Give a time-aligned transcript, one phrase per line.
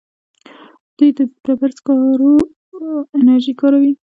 [0.97, 2.33] دوی د ډبرو سکرو
[3.17, 3.93] انرژي کاروي.